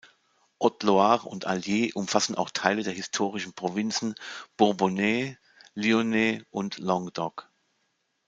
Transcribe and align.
Haute-Loire 0.59 1.27
und 1.27 1.45
Allier 1.45 1.95
umfassen 1.95 2.33
auch 2.33 2.49
Teile 2.49 2.81
der 2.81 2.91
historischen 2.91 3.53
Provinzen 3.53 4.15
Bourbonnais, 4.57 5.37
Lyonnais 5.75 6.41
und 6.49 6.79
Languedoc. 6.79 7.47